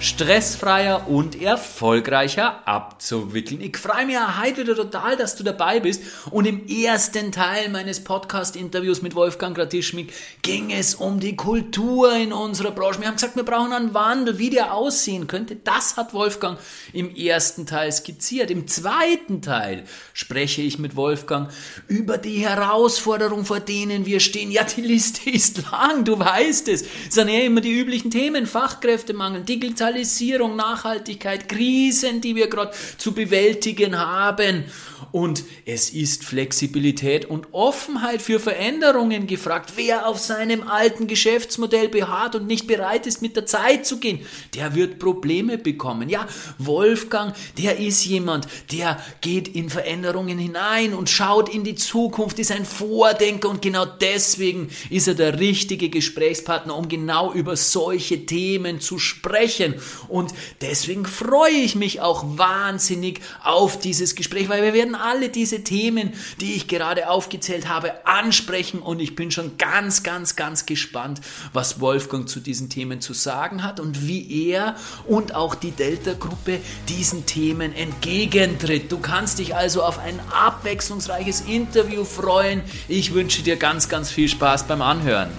[0.00, 3.60] stressfreier und erfolgreicher abzuwickeln.
[3.60, 6.02] Ich freue mich heute wieder total, dass du dabei bist.
[6.30, 12.32] Und im ersten Teil meines Podcast-Interviews mit Wolfgang Gratischmik ging es um die Kultur in
[12.32, 13.00] unserer Branche.
[13.00, 15.56] Wir haben gesagt, wir brauchen einen Wandel, wie der aussehen könnte.
[15.56, 16.58] Das hat Wolfgang
[16.94, 18.50] im ersten Teil skizziert.
[18.50, 21.50] Im zweiten Teil spreche ich mit Wolfgang
[21.88, 24.50] über die Herausforderungen, vor denen wir stehen.
[24.50, 26.82] Ja, die Liste ist lang, du weißt es.
[26.82, 32.72] Es sind ja immer die üblichen Themen, Fachkräftemangel, Digitalisierung, Digitalisierung, Nachhaltigkeit, Krisen, die wir gerade
[32.96, 34.64] zu bewältigen haben.
[35.12, 39.72] Und es ist Flexibilität und Offenheit für Veränderungen gefragt.
[39.76, 44.20] Wer auf seinem alten Geschäftsmodell beharrt und nicht bereit ist, mit der Zeit zu gehen,
[44.54, 46.08] der wird Probleme bekommen.
[46.08, 46.26] Ja,
[46.58, 52.52] Wolfgang, der ist jemand, der geht in Veränderungen hinein und schaut in die Zukunft, ist
[52.52, 58.80] ein Vordenker und genau deswegen ist er der richtige Gesprächspartner, um genau über solche Themen
[58.80, 59.74] zu sprechen.
[60.08, 65.64] Und deswegen freue ich mich auch wahnsinnig auf dieses Gespräch, weil wir werden alle diese
[65.64, 71.20] Themen, die ich gerade aufgezählt habe, ansprechen und ich bin schon ganz, ganz, ganz gespannt,
[71.52, 76.60] was Wolfgang zu diesen Themen zu sagen hat und wie er und auch die Delta-Gruppe
[76.88, 78.90] diesen Themen entgegentritt.
[78.92, 82.62] Du kannst dich also auf ein abwechslungsreiches Interview freuen.
[82.88, 85.30] Ich wünsche dir ganz, ganz viel Spaß beim Anhören.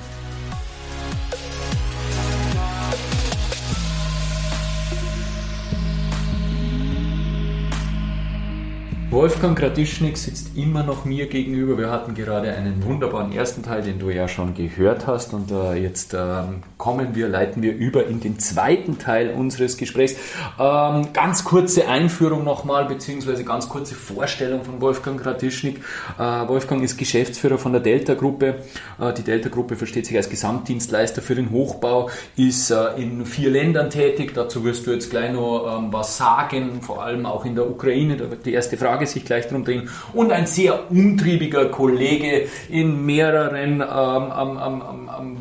[9.12, 11.78] Wolfgang Gradischnik sitzt immer noch mir gegenüber.
[11.78, 15.34] Wir hatten gerade einen wunderbaren ersten Teil, den du ja schon gehört hast.
[15.34, 20.16] Und äh, jetzt ähm, kommen wir, leiten wir über in den zweiten Teil unseres Gesprächs.
[20.58, 25.82] Ähm, ganz kurze Einführung nochmal, beziehungsweise ganz kurze Vorstellung von Wolfgang Gradischnik.
[26.18, 28.60] Äh, Wolfgang ist Geschäftsführer von der Delta-Gruppe.
[28.98, 33.90] Äh, die Delta-Gruppe versteht sich als Gesamtdienstleister für den Hochbau, ist äh, in vier Ländern
[33.90, 34.32] tätig.
[34.34, 38.16] Dazu wirst du jetzt gleich noch ähm, was sagen, vor allem auch in der Ukraine.
[38.16, 39.90] Da wird die erste Frage Frage sich gleich drum drehen.
[40.14, 44.82] Und ein sehr umtriebiger Kollege in mehreren ähm, ähm,
[45.20, 45.38] ähm,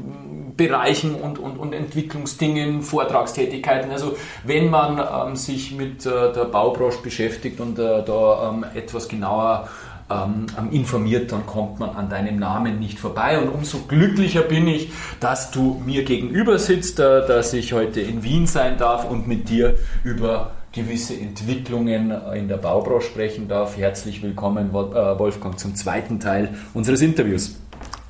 [0.57, 3.91] Bereichen und, und, und Entwicklungsdingen, Vortragstätigkeiten.
[3.91, 9.09] Also wenn man ähm, sich mit äh, der Baubranche beschäftigt und äh, da ähm, etwas
[9.09, 9.69] genauer
[10.11, 13.39] ähm, informiert, dann kommt man an deinem Namen nicht vorbei.
[13.39, 14.91] Und umso glücklicher bin ich,
[15.21, 19.49] dass du mir gegenüber sitzt, äh, dass ich heute in Wien sein darf und mit
[19.49, 23.77] dir über gewisse Entwicklungen in der Baubranche sprechen darf.
[23.77, 27.57] Herzlich willkommen, äh, Wolfgang, zum zweiten Teil unseres Interviews.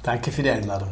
[0.03, 0.89] Danke für die Einladung.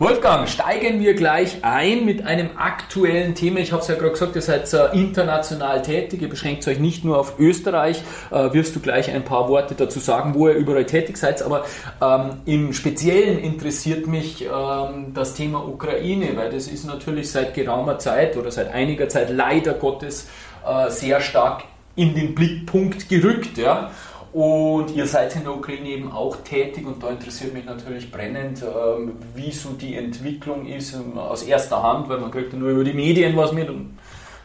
[0.00, 3.58] Wolfgang, steigen wir gleich ein mit einem aktuellen Thema.
[3.58, 7.04] Ich habe es ja gerade gesagt, ihr seid äh, international tätig, ihr beschränkt euch nicht
[7.04, 8.04] nur auf Österreich.
[8.30, 11.42] Äh, wirst du gleich ein paar Worte dazu sagen, wo ihr überall tätig seid.
[11.42, 11.64] Aber
[12.00, 17.98] ähm, im Speziellen interessiert mich ähm, das Thema Ukraine, weil das ist natürlich seit geraumer
[17.98, 20.28] Zeit oder seit einiger Zeit leider Gottes
[20.68, 21.64] äh, sehr stark
[21.96, 23.58] in den Blickpunkt gerückt.
[23.58, 23.90] Ja?
[24.32, 28.62] Und ihr seid in der Ukraine eben auch tätig und da interessiert mich natürlich brennend,
[28.62, 32.70] ähm, wie so die Entwicklung ist ähm, aus erster Hand, weil man kriegt ja nur
[32.70, 33.98] über die Medien was mit und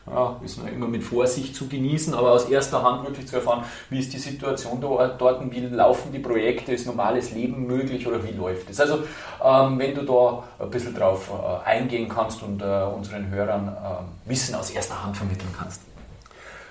[0.06, 3.64] ja, ist noch immer mit Vorsicht zu genießen, aber aus erster Hand wirklich zu erfahren,
[3.90, 8.32] wie ist die Situation dort, wie laufen die Projekte, ist normales Leben möglich oder wie
[8.32, 8.82] läuft es?
[8.82, 9.00] Also
[9.44, 14.30] ähm, wenn du da ein bisschen drauf äh, eingehen kannst und äh, unseren Hörern äh,
[14.30, 15.82] Wissen aus erster Hand vermitteln kannst.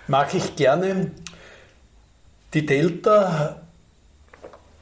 [0.08, 1.12] Mag ich gerne.
[2.54, 3.62] Die Delta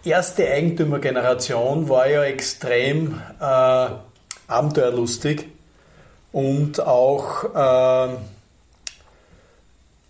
[0.03, 3.89] erste Eigentümergeneration war ja extrem äh,
[4.49, 5.47] abenteuerlustig
[6.33, 8.17] und auch äh,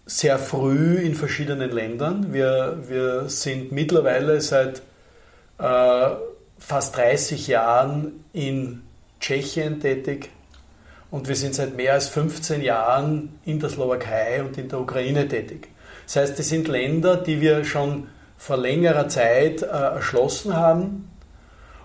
[0.06, 2.32] sehr früh in verschiedenen Ländern.
[2.32, 4.82] Wir, wir sind mittlerweile seit
[5.58, 6.10] äh,
[6.58, 8.82] fast 30 Jahren in
[9.20, 10.30] Tschechien tätig,
[11.10, 15.26] und wir sind seit mehr als 15 Jahren in der Slowakei und in der Ukraine
[15.26, 15.68] tätig.
[16.06, 21.10] Das heißt, das sind Länder, die wir schon vor längerer Zeit äh, erschlossen haben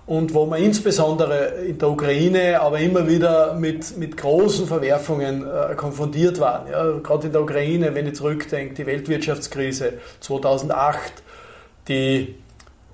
[0.06, 5.76] und wo wir insbesondere in der Ukraine aber immer wieder mit, mit großen Verwerfungen äh,
[5.76, 6.70] konfrontiert waren.
[6.72, 11.12] Ja, gerade in der Ukraine, wenn ich zurückdenke, die Weltwirtschaftskrise 2008,
[11.88, 12.36] die,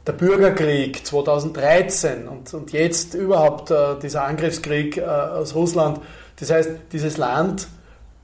[0.08, 6.00] der Bürgerkrieg 2013 und, und jetzt überhaupt äh, dieser Angriffskrieg äh, aus Russland,
[6.42, 7.68] das heißt, dieses Land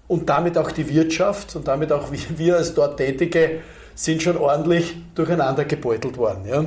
[0.08, 3.62] und damit auch die Wirtschaft und damit auch wir als dort Tätige
[3.94, 6.46] sind schon ordentlich durcheinander gebeutelt worden.
[6.48, 6.66] Ja.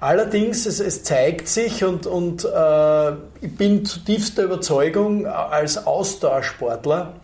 [0.00, 3.10] Allerdings, es, es, zeigt sich und, und äh,
[3.42, 7.14] ich bin zutiefster Überzeugung als Ausdauersportler,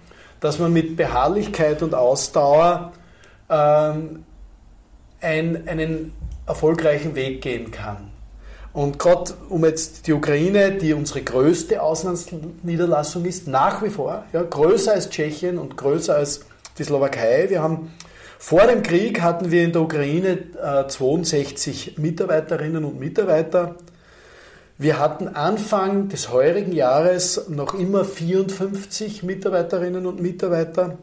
[0.41, 2.93] dass man mit Beharrlichkeit und Ausdauer
[3.49, 4.25] ähm,
[5.23, 6.13] ein, einen
[6.47, 8.11] erfolgreichen Weg gehen kann.
[8.77, 14.43] Und gerade um jetzt die Ukraine, die unsere größte Auslandsniederlassung ist, nach wie vor, ja,
[14.43, 16.41] größer als Tschechien und größer als
[16.77, 17.49] die Slowakei.
[17.49, 17.95] Wir haben
[18.39, 23.77] vor dem Krieg hatten wir in der Ukraine äh, 62 Mitarbeiterinnen und Mitarbeiter.
[24.77, 30.99] Wir hatten Anfang des heurigen Jahres noch immer 54 Mitarbeiterinnen und Mitarbeiter.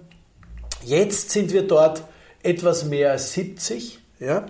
[0.83, 2.03] Jetzt sind wir dort
[2.43, 3.97] etwas mehr als 70.
[4.19, 4.45] Ja?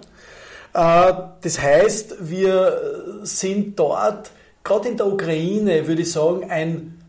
[0.74, 4.32] Äh, das heißt, wir sind dort,
[4.64, 7.00] gerade in der Ukraine, würde ich sagen, ein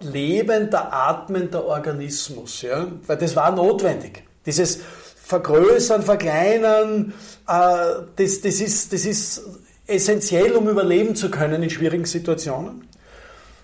[0.00, 2.62] lebender, atmender Organismus.
[2.62, 2.86] Ja?
[3.06, 4.24] Weil das war notwendig.
[4.46, 4.80] Dieses
[5.24, 7.14] Vergrößern, Verkleinern,
[7.48, 9.42] äh, das, das, ist, das ist
[9.86, 12.88] essentiell, um überleben zu können in schwierigen Situationen.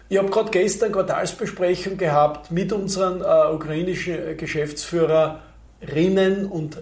[0.08, 5.40] Ich habe gerade gestern Quartalsbesprechung gehabt mit unseren äh, ukrainischen Geschäftsführer
[5.82, 6.78] Rinnen und,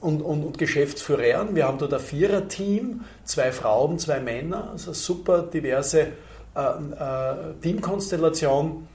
[0.00, 1.54] und, und, und Geschäftsführern.
[1.54, 8.88] Wir haben dort ein Viererteam, zwei Frauen, zwei Männer, also super diverse äh, äh, Teamkonstellation.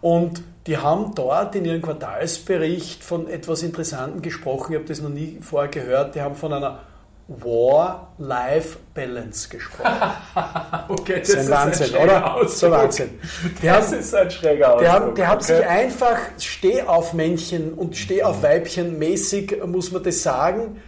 [0.00, 4.72] Und die haben dort in ihrem Quartalsbericht von etwas Interessantem gesprochen.
[4.72, 6.14] Ich habe das noch nie vorher gehört.
[6.14, 6.80] Die haben von einer
[7.28, 10.12] War-Life-Balance gesprochen.
[10.88, 12.34] okay, das, das ist ein Wahnsinn, ein oder?
[12.34, 12.50] Ausdruck.
[12.50, 13.18] So Wahnsinn.
[13.60, 14.84] Die das haben, ist ein schräger Ausdruck.
[14.84, 20.80] Die haben, die haben sich einfach Stehaufmännchen und Stehaufweibchen mäßig, muss man das sagen,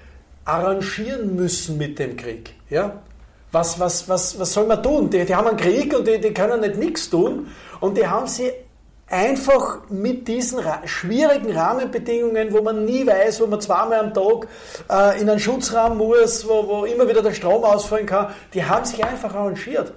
[0.44, 2.54] arrangieren müssen mit dem Krieg.
[2.70, 3.02] Ja?
[3.50, 5.10] Was, was, was, was soll man tun?
[5.10, 7.48] Die, die haben einen Krieg und die, die können nicht nichts tun.
[7.80, 8.52] Und die haben sie
[9.10, 14.48] einfach mit diesen schwierigen Rahmenbedingungen, wo man nie weiß, wo man zweimal am Tag
[14.90, 18.84] äh, in einen Schutzraum muss, wo, wo immer wieder der Strom ausfallen kann, die haben
[18.84, 19.92] sich einfach arrangiert.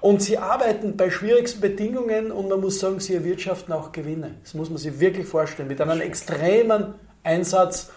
[0.00, 4.34] Und sie arbeiten bei schwierigsten Bedingungen und man muss sagen, sie erwirtschaften auch Gewinne.
[4.42, 5.68] Das muss man sich wirklich vorstellen.
[5.68, 7.90] Mit einem extremen Einsatz,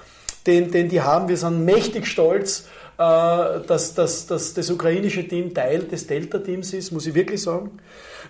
[0.45, 1.27] den, den die haben.
[1.27, 2.67] Wir sind mächtig stolz,
[2.97, 3.01] äh,
[3.67, 7.79] dass, dass, dass das ukrainische Team Teil des Delta-Teams ist, muss ich wirklich sagen.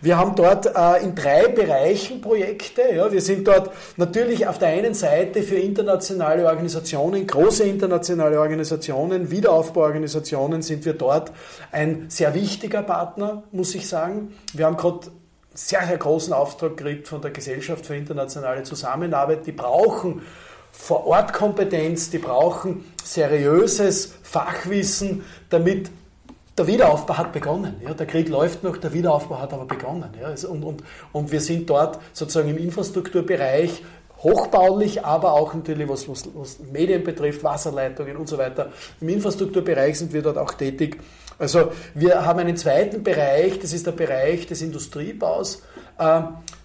[0.02, 2.82] Wir haben dort äh, in drei Bereichen Projekte.
[2.94, 3.12] Ja.
[3.12, 10.62] Wir sind dort natürlich auf der einen Seite für internationale Organisationen, große internationale Organisationen, Wiederaufbauorganisationen
[10.62, 11.32] sind wir dort
[11.72, 14.34] ein sehr wichtiger Partner, muss ich sagen.
[14.54, 15.08] Wir haben gerade
[15.54, 19.48] sehr, sehr großen Auftrag gekriegt von der Gesellschaft für internationale Zusammenarbeit.
[19.48, 20.22] Die brauchen
[20.72, 25.90] Vor-Ort-Kompetenz, die brauchen seriöses Fachwissen, damit
[26.58, 27.76] der Wiederaufbau hat begonnen.
[27.84, 30.10] Ja, der Krieg läuft noch, der Wiederaufbau hat aber begonnen.
[30.20, 33.84] Ja, und, und, und wir sind dort sozusagen im Infrastrukturbereich
[34.24, 38.72] hochbaulich, aber auch natürlich, was, was, was Medien betrifft, Wasserleitungen und so weiter.
[39.00, 40.98] Im Infrastrukturbereich sind wir dort auch tätig.
[41.38, 45.62] Also wir haben einen zweiten Bereich, das ist der Bereich des Industriebaus.
[46.00, 46.22] Äh,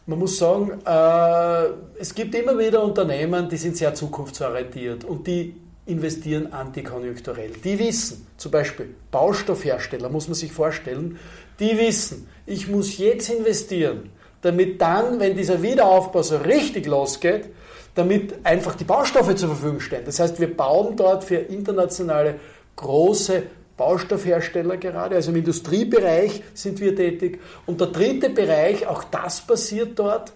[0.06, 5.54] man muss sagen, äh, es gibt immer wieder Unternehmen, die sind sehr zukunftsorientiert und die
[5.86, 7.50] investieren antikonjunkturell.
[7.64, 11.18] Die wissen, zum Beispiel Baustoffhersteller, muss man sich vorstellen,
[11.58, 14.10] die wissen, ich muss jetzt investieren,
[14.42, 17.48] damit dann, wenn dieser Wiederaufbau so richtig losgeht,
[17.94, 20.04] damit einfach die Baustoffe zur Verfügung stehen.
[20.04, 22.36] Das heißt, wir bauen dort für internationale
[22.76, 23.42] große
[23.76, 27.40] Baustoffhersteller gerade, also im Industriebereich sind wir tätig.
[27.66, 30.32] Und der dritte Bereich, auch das passiert dort,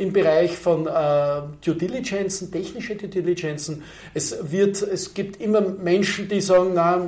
[0.00, 3.72] im Bereich von äh, Due Diligence, technische Due Diligence.
[4.14, 7.06] Es, wird, es gibt immer Menschen, die sagen, na,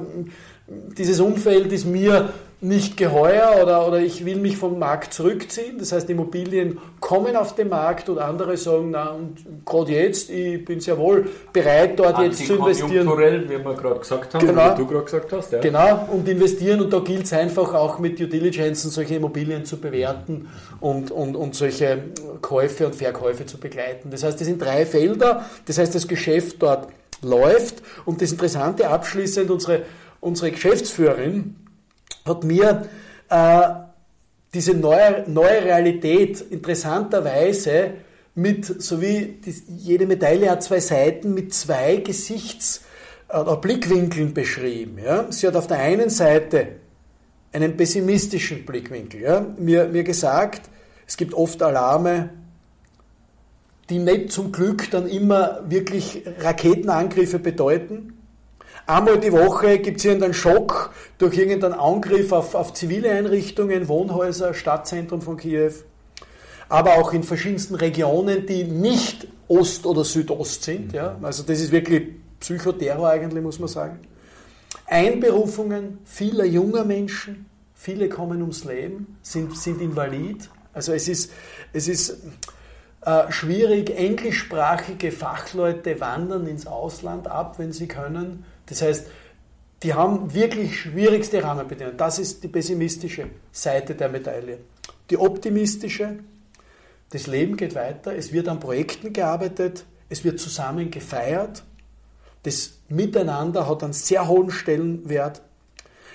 [0.96, 5.78] dieses Umfeld ist mir nicht geheuer oder, oder ich will mich vom Markt zurückziehen.
[5.78, 9.34] Das heißt, Immobilien kommen auf den Markt und andere sagen, na und
[9.66, 13.08] gerade jetzt, ich bin sehr wohl bereit, dort jetzt zu investieren.
[13.08, 15.52] wie wir gerade gesagt haben, genau, wie du gerade gesagt hast.
[15.52, 15.60] Ja.
[15.60, 19.78] Genau, und investieren und da gilt es einfach auch mit Due Diligence solche Immobilien zu
[19.78, 21.98] bewerten und, und, und solche
[22.42, 24.10] Käufe und Verkäufe zu begleiten.
[24.12, 26.86] Das heißt, das sind drei Felder, das heißt, das Geschäft dort
[27.22, 29.82] läuft und das Interessante abschließend, unsere,
[30.20, 31.56] unsere Geschäftsführerin,
[32.24, 32.86] hat mir
[33.28, 33.62] äh,
[34.54, 37.92] diese neue, neue Realität interessanterweise
[38.34, 42.82] mit, so wie die, jede Medaille hat zwei Seiten, mit zwei Gesichts-
[43.28, 44.98] oder Blickwinkeln beschrieben.
[45.02, 45.30] Ja?
[45.30, 46.68] Sie hat auf der einen Seite
[47.52, 49.20] einen pessimistischen Blickwinkel.
[49.22, 49.46] Ja?
[49.58, 50.68] Mir, mir gesagt,
[51.06, 52.30] es gibt oft Alarme,
[53.90, 58.21] die nicht zum Glück dann immer wirklich Raketenangriffe bedeuten,
[58.86, 64.54] Einmal die Woche gibt es irgendeinen Schock durch irgendeinen Angriff auf, auf zivile Einrichtungen, Wohnhäuser,
[64.54, 65.72] Stadtzentrum von Kiew,
[66.68, 70.92] aber auch in verschiedensten Regionen, die nicht Ost oder Südost sind.
[70.92, 71.16] Ja?
[71.22, 72.08] Also das ist wirklich
[72.40, 74.00] Psychoterror eigentlich, muss man sagen.
[74.86, 80.50] Einberufungen vieler junger Menschen, viele kommen ums Leben, sind, sind invalid.
[80.72, 81.30] Also es ist,
[81.72, 82.18] es ist
[83.04, 89.06] äh, schwierig, englischsprachige Fachleute wandern ins Ausland ab, wenn sie können Das heißt,
[89.82, 91.96] die haben wirklich schwierigste Rahmenbedingungen.
[91.96, 94.58] Das ist die pessimistische Seite der Medaille.
[95.10, 96.18] Die optimistische,
[97.10, 101.64] das Leben geht weiter, es wird an Projekten gearbeitet, es wird zusammen gefeiert,
[102.42, 105.42] das Miteinander hat einen sehr hohen Stellenwert.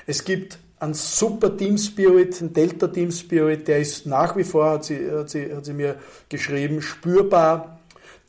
[0.05, 4.71] Es gibt einen super Team Spirit, einen Delta Team Spirit, der ist nach wie vor,
[4.71, 5.95] hat sie, hat sie, hat sie mir
[6.29, 7.76] geschrieben, spürbar.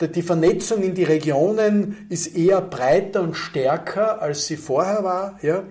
[0.00, 5.38] Die Vernetzung in die Regionen ist eher breiter und stärker, als sie vorher war.
[5.43, 5.64] Ja.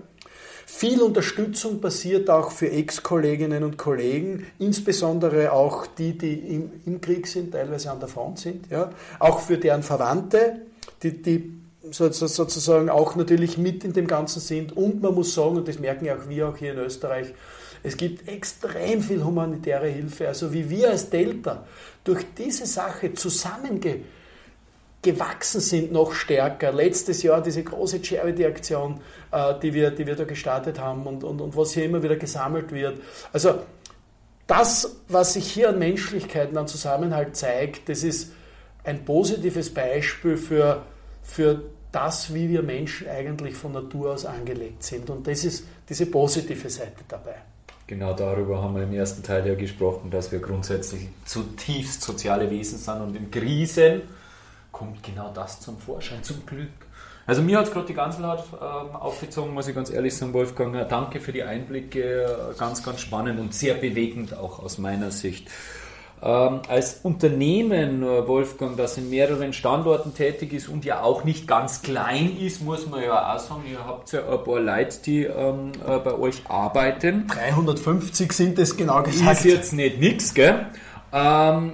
[0.66, 7.26] Viel Unterstützung passiert auch für Ex-Kolleginnen und Kollegen, insbesondere auch die, die im, im, Krieg
[7.26, 8.70] sind, teilweise an der Front sind.
[8.70, 8.90] Ja.
[9.18, 10.60] Auch für deren Verwandte,
[11.02, 11.58] die, die
[11.90, 14.76] sozusagen auch natürlich mit in dem Ganzen sind.
[14.76, 17.32] Und man muss sagen, und das merken ja auch wir auch hier in Österreich,
[17.82, 20.28] es gibt extrem viel humanitäre Hilfe.
[20.28, 21.64] Also wie wir als Delta
[22.04, 23.14] durch diese Sache
[25.08, 26.72] zusammengewachsen sind noch stärker.
[26.72, 29.00] Letztes Jahr diese große Charity-Aktion,
[29.32, 32.16] äh, die, wir, die wir da gestartet haben und, und, und was hier immer wieder
[32.16, 33.00] gesammelt wird.
[33.32, 33.60] Also
[34.46, 38.32] das, was sich hier an Menschlichkeit, an Zusammenhalt zeigt, das ist
[38.84, 40.82] ein positives Beispiel für
[41.22, 41.60] für
[41.92, 45.10] das, wie wir Menschen eigentlich von Natur aus angelegt sind.
[45.10, 47.34] Und das ist diese positive Seite dabei.
[47.86, 52.78] Genau darüber haben wir im ersten Teil ja gesprochen, dass wir grundsätzlich zutiefst soziale Wesen
[52.78, 54.02] sind und in Krisen
[54.78, 56.70] kommt genau das zum Vorschein, zum Glück.
[57.26, 60.32] Also mir hat es gerade die ganze Laut äh, aufgezogen, muss ich ganz ehrlich sagen,
[60.32, 60.88] Wolfgang.
[60.88, 65.48] Danke für die Einblicke, ganz, ganz spannend und sehr bewegend auch aus meiner Sicht.
[66.20, 71.46] Ähm, als Unternehmen, äh, Wolfgang, das in mehreren Standorten tätig ist und ja auch nicht
[71.46, 75.24] ganz klein ist, muss man ja auch sagen, ihr habt ja ein paar Leute, die
[75.24, 77.26] ähm, äh, bei euch arbeiten.
[77.28, 79.40] 350 sind es genau gesagt.
[79.40, 80.66] Ist jetzt nicht nix, gell?
[81.12, 81.72] Ähm,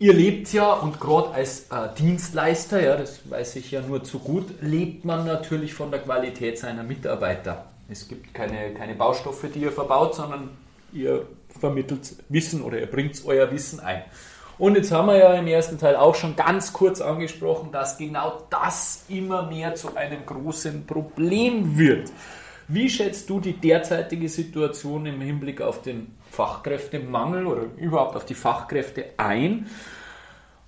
[0.00, 4.18] ihr lebt ja und gerade als äh, Dienstleister, ja, das weiß ich ja nur zu
[4.18, 7.66] gut, lebt man natürlich von der Qualität seiner Mitarbeiter.
[7.88, 10.50] Es gibt keine, keine Baustoffe, die ihr verbaut, sondern
[10.92, 11.26] ihr
[11.60, 14.02] vermittelt Wissen oder ihr bringt euer Wissen ein.
[14.58, 18.42] Und jetzt haben wir ja im ersten Teil auch schon ganz kurz angesprochen, dass genau
[18.50, 22.10] das immer mehr zu einem großen Problem wird.
[22.72, 28.34] Wie schätzt du die derzeitige Situation im Hinblick auf den Fachkräftemangel oder überhaupt auf die
[28.34, 29.66] Fachkräfte ein?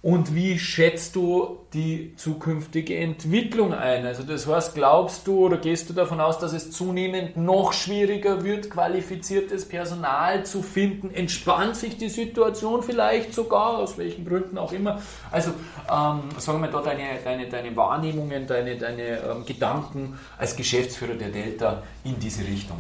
[0.02, 4.04] Und wie schätzt du die zukünftige Entwicklung ein?
[4.04, 8.42] Also das heißt, glaubst du oder gehst du davon aus, dass es zunehmend noch schwieriger
[8.42, 11.14] wird, qualifiziertes Personal zu finden?
[11.14, 15.00] Entspannt sich die Situation vielleicht sogar, aus welchen Gründen auch immer?
[15.30, 15.50] Also
[15.88, 21.28] ähm, sagen wir da deine, deine, deine Wahrnehmungen, deine, deine ähm, Gedanken als Geschäftsführer der
[21.28, 22.78] Delta in diese Richtung.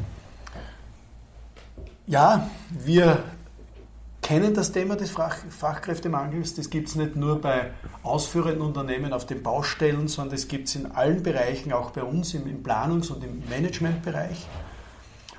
[2.08, 3.22] Ja, wir
[4.22, 6.54] kennen das Thema des Fach Fachkräftemangels.
[6.54, 10.76] Das gibt es nicht nur bei ausführenden Unternehmen auf den Baustellen, sondern das gibt es
[10.76, 14.46] in allen Bereichen, auch bei uns im, im Planungs- und im Managementbereich.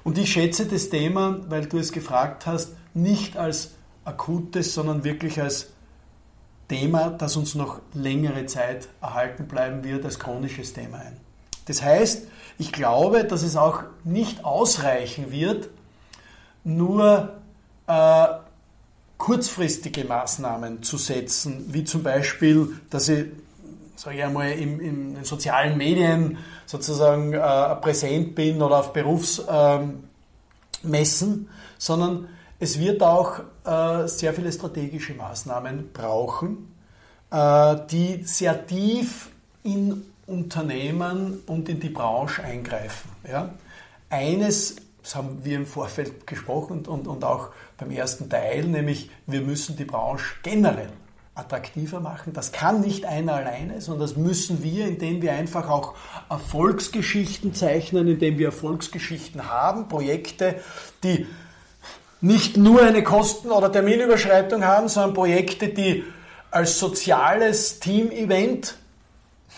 [0.04, 3.72] Und ich schätze das Thema, weil du es gefragt hast, nicht als
[4.04, 5.70] akutes, sondern wirklich als
[6.68, 11.18] Thema, das uns noch längere Zeit erhalten bleiben wird, als chronisches Thema ein.
[11.66, 15.70] Das heißt, ich glaube, dass es auch nicht ausreichen wird,
[16.66, 17.34] nur
[17.88, 18.28] äh,
[19.24, 23.28] kurzfristige Maßnahmen zu setzen, wie zum Beispiel, dass ich,
[23.96, 30.04] sage ich einmal, im, in den sozialen Medien sozusagen äh, präsent bin oder auf Berufsmessen,
[30.84, 32.28] ähm, sondern
[32.60, 36.76] es wird auch äh, sehr viele strategische Maßnahmen brauchen,
[37.32, 39.30] äh, die sehr tief
[39.64, 43.10] in Unternehmen und in die Branche eingreifen.
[43.26, 43.54] Ja?
[44.10, 47.50] Eines das haben wir im Vorfeld gesprochen und, und, und auch
[47.84, 50.90] beim ersten Teil, nämlich wir müssen die Branche generell
[51.36, 52.34] attraktiver machen.
[52.34, 55.96] Das kann nicht einer alleine, sondern das müssen wir, indem wir einfach auch
[56.30, 60.56] Erfolgsgeschichten zeichnen, indem wir Erfolgsgeschichten haben, Projekte,
[61.04, 61.26] die
[62.22, 66.04] nicht nur eine Kosten- oder Terminüberschreitung haben, sondern Projekte, die
[66.52, 68.78] als soziales Team-Event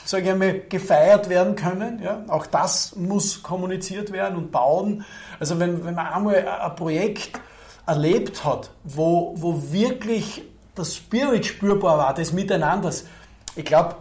[0.06, 2.02] sage ich einmal, gefeiert werden können.
[2.02, 2.24] Ja?
[2.28, 5.04] Auch das muss kommuniziert werden und bauen.
[5.40, 7.40] Also wenn, wenn man einmal ein Projekt
[7.86, 13.06] erlebt hat, wo, wo wirklich das Spirit spürbar war, des Miteinanders,
[13.56, 13.96] ich glaube,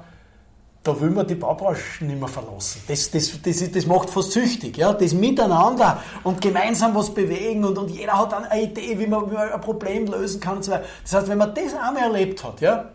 [0.83, 2.83] da will man die Baubranche nicht mehr verlassen.
[2.87, 4.77] Das, das, das, das macht fast süchtig.
[4.77, 4.93] Ja?
[4.93, 9.35] Das Miteinander und gemeinsam was bewegen und, und jeder hat eine Idee, wie man, wie
[9.35, 10.73] man ein Problem lösen kann und so.
[11.03, 12.91] Das heißt, wenn man das einmal erlebt hat, ja,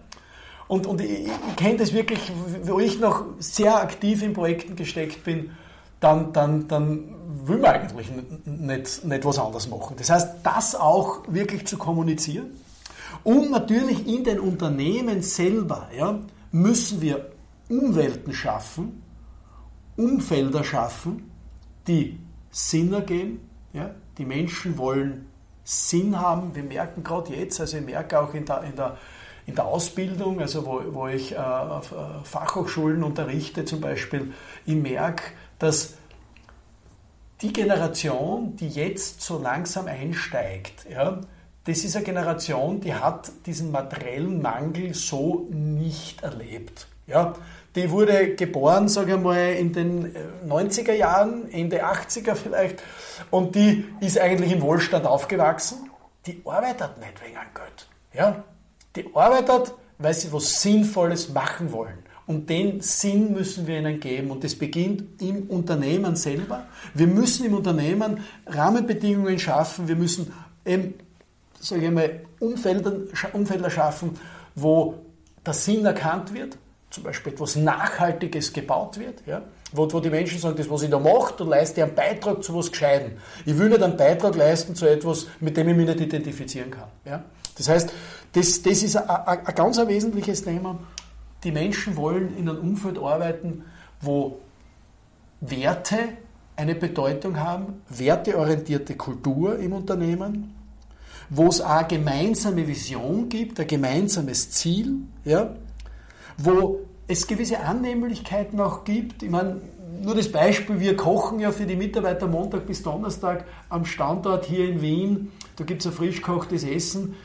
[0.67, 2.31] und, und ich, ich kenne das wirklich,
[2.62, 5.58] wo ich noch sehr aktiv in Projekten gesteckt bin,
[5.99, 7.15] dann, dann, dann
[7.45, 8.09] will man eigentlich
[8.45, 9.95] nicht, nicht was anderes machen.
[9.97, 12.47] Das heißt, das auch wirklich zu kommunizieren.
[13.23, 16.19] Und natürlich in den Unternehmen selber ja,
[16.51, 17.31] müssen wir
[17.67, 19.03] Umwelten schaffen,
[19.97, 21.29] Umfelder schaffen,
[21.87, 23.47] die Sinn ergeben.
[23.73, 23.91] Ja?
[24.17, 25.27] Die Menschen wollen
[25.63, 26.55] Sinn haben.
[26.55, 28.97] Wir merken gerade jetzt, also ich merke auch in der, in der,
[29.45, 31.81] in der Ausbildung, also wo, wo ich äh, äh,
[32.23, 34.33] Fachhochschulen unterrichte zum Beispiel,
[34.65, 35.23] ich merke,
[35.59, 35.93] dass
[37.41, 41.21] die Generation, die jetzt so langsam einsteigt, ja,
[41.65, 46.87] das ist eine Generation, die hat diesen materiellen Mangel so nicht erlebt.
[47.05, 47.35] Ja,
[47.75, 50.15] die wurde geboren, sage ich mal, in den
[50.47, 52.81] 90er äh, Jahren, Ende 80er vielleicht,
[53.29, 55.89] und die ist eigentlich im Wohlstand aufgewachsen.
[56.25, 57.87] Die arbeitet nicht wegen Geld.
[58.13, 58.43] Ja?
[58.95, 62.03] Die arbeitet, weil sie was Sinnvolles machen wollen.
[62.29, 64.29] Und den Sinn müssen wir ihnen geben.
[64.29, 66.67] Und das beginnt im Unternehmen selber.
[66.93, 69.88] Wir müssen im Unternehmen Rahmenbedingungen schaffen.
[69.88, 70.31] Wir müssen
[70.63, 70.93] eben,
[71.59, 74.12] sage ich mal, Umfelder, schaffen,
[74.53, 75.00] wo
[75.43, 76.55] der Sinn erkannt wird,
[76.91, 80.91] zum Beispiel etwas Nachhaltiges gebaut wird, ja, wo, wo die Menschen sagen, das, was ich
[80.91, 83.13] da mache, da leiste ich einen Beitrag zu etwas Gescheiten.
[83.43, 86.89] Ich will nicht einen Beitrag leisten zu etwas, mit dem ich mich nicht identifizieren kann.
[87.05, 87.24] Ja.
[87.57, 87.91] Das heißt,
[88.33, 90.77] das, das ist ein, ein, ein ganz wesentliches Thema.
[91.43, 93.63] Die Menschen wollen in einem Umfeld arbeiten,
[94.01, 94.39] wo
[95.41, 96.00] Werte
[96.55, 100.53] eine Bedeutung haben, werteorientierte Kultur im Unternehmen,
[101.29, 105.55] wo es auch eine gemeinsame Vision gibt, ein gemeinsames Ziel, ja,
[106.38, 109.24] wo es gewisse Annehmlichkeiten auch gibt.
[109.24, 109.62] Ich meine,
[110.01, 114.69] nur das Beispiel, wir kochen ja für die Mitarbeiter Montag bis Donnerstag am Standort hier
[114.69, 115.31] in Wien.
[115.55, 117.15] Da gibt es ein frisch gekochtes Essen.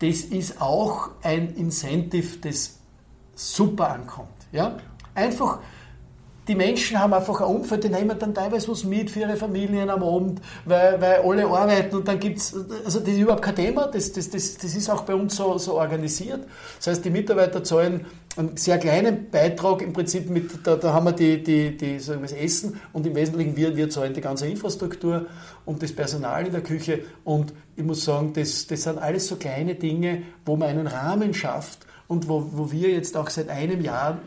[0.00, 2.79] Das ist auch ein Incentive, das
[3.40, 4.28] super ankommt.
[4.52, 4.76] Ja?
[5.14, 5.60] Einfach
[6.48, 9.88] die Menschen haben einfach ein Umfeld, die nehmen dann teilweise was mit für ihre Familien
[9.88, 12.52] am Abend, weil, weil alle arbeiten und dann gibt es,
[12.84, 15.58] also das ist überhaupt kein Thema, das, das, das, das ist auch bei uns so,
[15.58, 16.40] so organisiert.
[16.78, 21.06] Das heißt, die Mitarbeiter zahlen einen sehr kleinen Beitrag im Prinzip mit, da, da haben
[21.06, 24.20] wir die, die, die, sagen wir das Essen und im Wesentlichen wir, wir zahlen die
[24.20, 25.26] ganze Infrastruktur
[25.66, 29.36] und das Personal in der Küche und ich muss sagen, das, das sind alles so
[29.36, 33.80] kleine Dinge, wo man einen Rahmen schafft und wo, wo wir jetzt auch seit einem
[33.80, 34.18] Jahr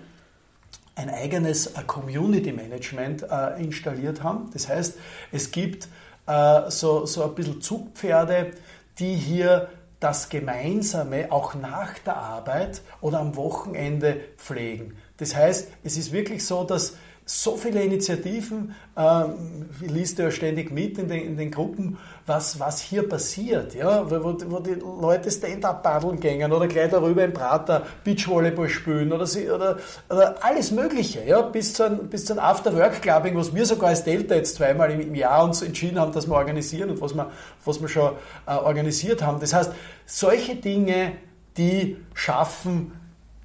[0.95, 4.49] ein eigenes äh, Community Management äh, installiert haben.
[4.53, 4.97] Das heißt,
[5.33, 5.89] es gibt
[6.25, 8.51] äh, so, so ein bisschen Zugpferde,
[8.99, 9.67] die hier
[9.99, 14.95] das Gemeinsame auch nach der Arbeit oder am Wochenende pflegen.
[15.17, 20.71] Das heißt, es ist wirklich so, dass so viele Initiativen, ähm, ich liest ja ständig
[20.71, 25.31] mit in den, in den Gruppen, was, was hier passiert, ja, wo, wo die Leute
[25.31, 29.77] Stand-up paddeln gehen oder gleich darüber im Prater Beachvolleyball spielen oder, sie, oder,
[30.09, 34.55] oder alles Mögliche, ja, bis zu einem, bis After-Work-Clubbing, was wir sogar als Delta jetzt
[34.55, 37.31] zweimal im Jahr uns entschieden haben, dass wir organisieren und was wir,
[37.63, 38.13] was wir schon
[38.47, 39.39] äh, organisiert haben.
[39.39, 39.71] Das heißt,
[40.05, 41.13] solche Dinge,
[41.57, 42.91] die schaffen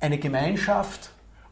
[0.01, 1.11] eine Gemeinschaft,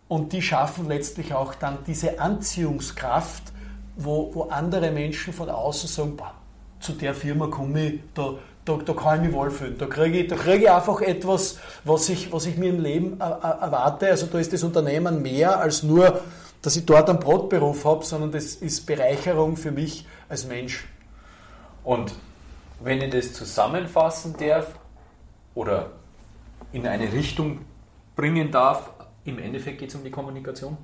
[0.08, 3.52] und die schaffen letztlich auch dann diese Anziehungskraft,
[3.96, 6.34] wo, wo andere Menschen von außen sagen, boah,
[6.80, 9.78] zu der Firma komme ich, da, da, da kann ich mich wohlfühlen.
[9.78, 13.20] Da kriege ich, da kriege ich einfach etwas, was ich, was ich mir im Leben
[13.20, 14.08] erwarte.
[14.08, 16.20] Also da ist das Unternehmen mehr als nur,
[16.62, 20.86] dass ich dort einen Brotberuf habe, sondern das ist Bereicherung für mich als Mensch.
[21.84, 22.12] Und
[22.80, 24.78] wenn ich das zusammenfassen darf
[25.54, 25.90] oder
[26.72, 27.60] in eine Richtung
[28.16, 28.90] bringen darf,
[29.26, 30.76] im Endeffekt geht es um die Kommunikation.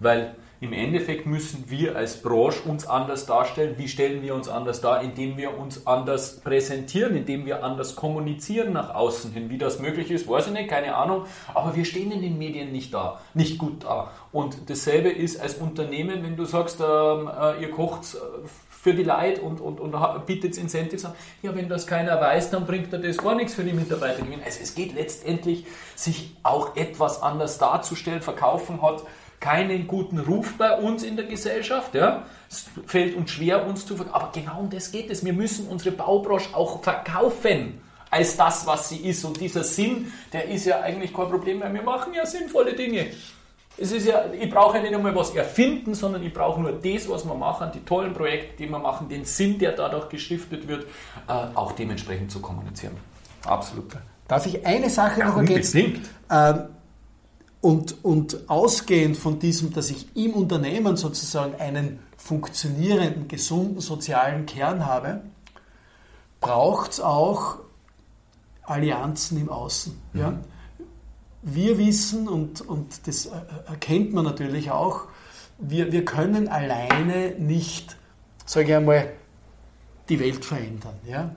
[0.00, 3.74] Weil im Endeffekt müssen wir als Branche uns anders darstellen.
[3.78, 5.02] Wie stellen wir uns anders dar?
[5.02, 9.50] Indem wir uns anders präsentieren, indem wir anders kommunizieren nach außen hin.
[9.50, 11.26] Wie das möglich ist, weiß ich nicht, keine Ahnung.
[11.54, 14.12] Aber wir stehen in den Medien nicht da, nicht gut da.
[14.32, 18.18] Und dasselbe ist als Unternehmen, wenn du sagst, ähm, äh, ihr kocht äh,
[18.82, 21.12] für die Leute und, und, und bietet Incentives an.
[21.40, 24.24] Ja, wenn das keiner weiß, dann bringt er das gar nichts für die Mitarbeiter.
[24.44, 28.22] Also es geht letztendlich, sich auch etwas anders darzustellen.
[28.22, 29.04] Verkaufen hat
[29.38, 31.94] keinen guten Ruf bei uns in der Gesellschaft.
[31.94, 32.24] Ja?
[32.50, 34.20] Es fällt uns schwer, uns zu verkaufen.
[34.20, 35.24] Aber genau um das geht es.
[35.24, 39.24] Wir müssen unsere Baubranche auch verkaufen als das, was sie ist.
[39.24, 43.06] Und dieser Sinn, der ist ja eigentlich kein Problem, weil wir machen ja sinnvolle Dinge.
[43.78, 47.08] Es ist ja, ich brauche ja nicht einmal was erfinden, sondern ich brauche nur das,
[47.08, 50.84] was wir machen, die tollen Projekte, die wir machen, den Sinn, der dadurch gestiftet wird,
[51.26, 52.96] äh, auch dementsprechend zu kommunizieren.
[53.44, 53.96] Absolut.
[54.28, 56.04] Darf ich eine Sache ja, noch ergänzen?
[56.30, 56.64] Ähm,
[57.60, 64.84] und, und ausgehend von diesem, dass ich im Unternehmen sozusagen einen funktionierenden, gesunden sozialen Kern
[64.84, 65.22] habe,
[66.40, 67.58] braucht es auch
[68.64, 69.96] Allianzen im Außen.
[70.12, 70.20] Mhm.
[70.20, 70.34] Ja?
[71.42, 73.30] Wir wissen, und, und das
[73.66, 75.06] erkennt man natürlich auch,
[75.58, 77.96] wir, wir können alleine nicht,
[78.46, 79.12] sage ich einmal,
[80.08, 80.94] die Welt verändern.
[81.06, 81.34] Ja?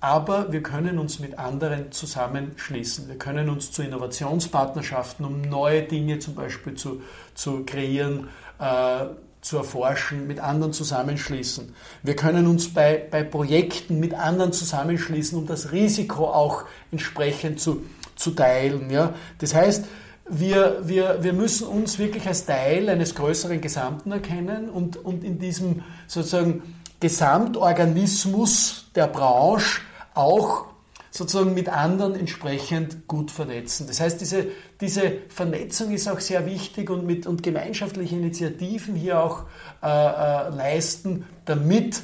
[0.00, 3.08] Aber wir können uns mit anderen zusammenschließen.
[3.08, 7.02] Wir können uns zu Innovationspartnerschaften, um neue Dinge zum Beispiel zu,
[7.34, 9.06] zu kreieren, äh,
[9.40, 11.74] zu erforschen, mit anderen zusammenschließen.
[12.02, 17.84] Wir können uns bei, bei Projekten mit anderen zusammenschließen, um das Risiko auch entsprechend zu,
[18.16, 18.90] zu teilen.
[18.90, 19.14] Ja?
[19.38, 19.84] Das heißt,
[20.28, 25.38] wir, wir, wir müssen uns wirklich als Teil eines größeren Gesamten erkennen und, und in
[25.38, 26.62] diesem sozusagen
[26.98, 29.80] Gesamtorganismus der Branche
[30.14, 30.66] auch
[31.10, 33.86] sozusagen mit anderen entsprechend gut vernetzen.
[33.86, 34.46] Das heißt, diese,
[34.80, 39.44] diese Vernetzung ist auch sehr wichtig und, mit, und gemeinschaftliche Initiativen hier auch
[39.82, 42.02] äh, äh, leisten, damit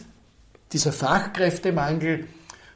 [0.73, 2.27] dieser Fachkräftemangel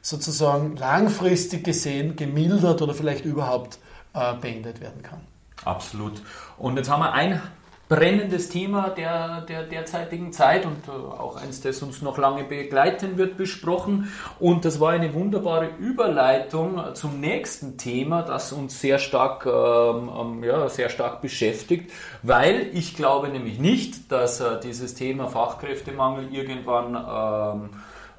[0.07, 3.77] sozusagen langfristig gesehen gemildert oder vielleicht überhaupt
[4.13, 5.19] äh, beendet werden kann.
[5.65, 6.21] Absolut.
[6.57, 7.41] Und jetzt haben wir ein
[7.89, 13.17] brennendes Thema der, der derzeitigen Zeit und äh, auch eins, das uns noch lange begleiten
[13.17, 14.09] wird, besprochen.
[14.39, 20.41] Und das war eine wunderbare Überleitung zum nächsten Thema, das uns sehr stark, ähm, ähm
[20.41, 21.91] ja, sehr stark beschäftigt,
[22.23, 27.69] weil ich glaube nämlich nicht, dass äh, dieses Thema Fachkräftemangel irgendwann ähm,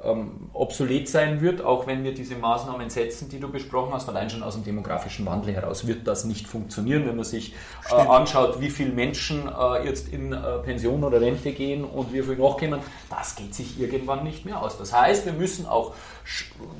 [0.04, 4.08] ähm, obsolet sein wird, auch wenn wir diese Maßnahmen setzen, die du besprochen hast.
[4.08, 7.54] Allein schon aus dem demografischen Wandel heraus wird das nicht funktionieren, wenn man sich
[7.90, 12.22] äh, anschaut, wie viele Menschen äh, jetzt in äh, Pension oder Rente gehen und wie
[12.22, 12.80] viel nachkommen.
[13.11, 14.78] Das geht sich irgendwann nicht mehr aus.
[14.78, 15.94] Das heißt, wir müssen auch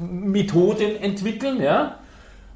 [0.00, 1.98] Methoden entwickeln, ja,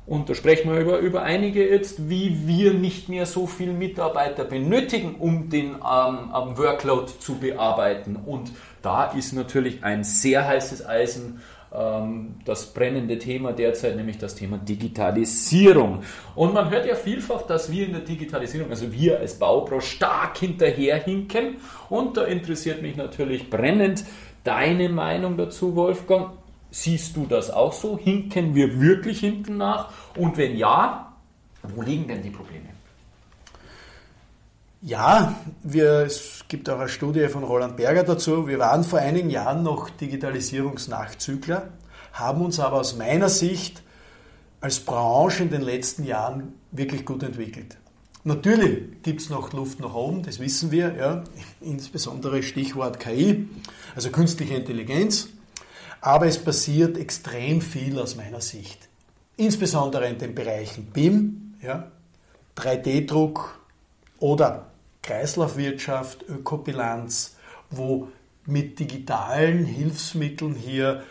[0.05, 4.45] und da sprechen wir über, über einige jetzt, wie wir nicht mehr so viele Mitarbeiter
[4.45, 8.17] benötigen, um den ähm, Workload zu bearbeiten.
[8.17, 8.51] Und
[8.83, 11.41] da ist natürlich ein sehr heißes Eisen
[11.75, 16.03] ähm, das brennende Thema derzeit, nämlich das Thema Digitalisierung.
[16.35, 20.39] Und man hört ja vielfach, dass wir in der Digitalisierung, also wir als Baubranche, stark
[20.39, 21.57] hinterherhinken.
[21.89, 24.05] Und da interessiert mich natürlich brennend
[24.45, 26.33] deine Meinung dazu, Wolfgang.
[26.71, 27.99] Siehst du das auch so?
[27.99, 29.91] Hinken wir wirklich hinten nach?
[30.17, 31.13] Und wenn ja,
[31.63, 32.72] wo liegen denn die Probleme?
[34.85, 38.49] Ja, wir, es gibt auch eine Studie von Roland Berger dazu.
[38.49, 41.69] Wir waren vor einigen Jahren noch Digitalisierungsnachzügler,
[42.15, 43.81] haben uns aber aus meiner Sicht
[44.61, 47.77] als Branche in den letzten Jahren wirklich gut entwickelt.
[48.25, 51.23] Natürlich gibt es noch Luft nach oben, das wissen wir, ja,
[51.61, 53.49] insbesondere Stichwort KI,
[53.95, 55.29] also künstliche Intelligenz.
[56.01, 58.89] Aber es passiert extrem viel aus meiner Sicht.
[59.37, 61.93] Insbesondere in den Bereichen BIM, ja,
[62.57, 63.61] 3D-Druck
[64.19, 64.72] oder
[65.03, 67.37] Kreislaufwirtschaft, Ökobilanz,
[67.71, 68.09] wo
[68.47, 71.03] mit digitalen Hilfsmitteln hier,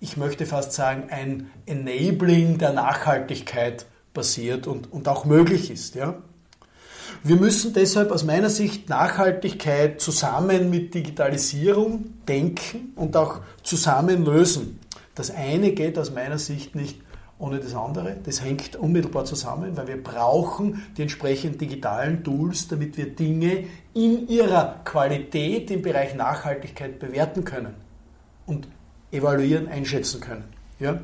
[0.00, 5.94] ich möchte fast sagen, ein Enabling der Nachhaltigkeit passiert und, und auch möglich ist.
[5.94, 6.16] Ja?
[7.24, 14.80] Wir müssen deshalb aus meiner Sicht Nachhaltigkeit zusammen mit Digitalisierung denken und auch zusammen lösen.
[15.14, 17.01] Das eine geht aus meiner Sicht nicht
[17.42, 18.16] ohne das andere.
[18.24, 24.28] Das hängt unmittelbar zusammen, weil wir brauchen die entsprechenden digitalen Tools, damit wir Dinge in
[24.28, 27.74] ihrer Qualität im Bereich Nachhaltigkeit bewerten können
[28.46, 28.68] und
[29.10, 30.44] evaluieren, einschätzen können.
[30.78, 31.00] Ja?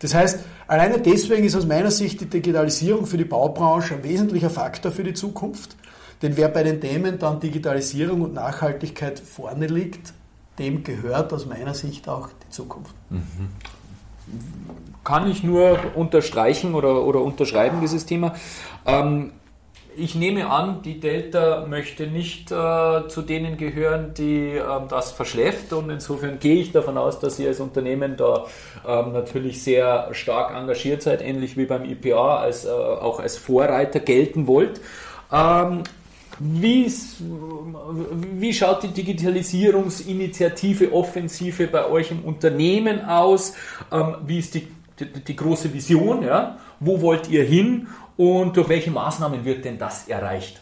[0.00, 4.50] Das heißt, alleine deswegen ist aus meiner Sicht die Digitalisierung für die Baubranche ein wesentlicher
[4.50, 5.76] Faktor für die Zukunft.
[6.22, 10.12] Denn wer bei den Themen dann Digitalisierung und Nachhaltigkeit vorne liegt,
[10.58, 12.96] dem gehört aus meiner Sicht auch die Zukunft.
[13.10, 13.50] Mhm.
[15.04, 18.34] Kann ich nur unterstreichen oder, oder unterschreiben, dieses Thema.
[18.86, 19.32] Ähm,
[19.98, 25.72] ich nehme an, die Delta möchte nicht äh, zu denen gehören, die äh, das verschläft
[25.72, 28.46] und insofern gehe ich davon aus, dass ihr als Unternehmen da
[28.86, 34.00] ähm, natürlich sehr stark engagiert seid, ähnlich wie beim IPA, als, äh, auch als Vorreiter
[34.00, 34.80] gelten wollt.
[35.32, 35.82] Ähm,
[36.40, 43.54] wie, schaut die Digitalisierungsinitiative, Offensive bei euch im Unternehmen aus?
[43.90, 44.68] Ähm, wie ist die,
[45.00, 46.22] die, die große Vision?
[46.22, 46.58] Ja?
[46.78, 47.88] Wo wollt ihr hin?
[48.16, 50.60] Und durch welche Maßnahmen wird denn das erreicht?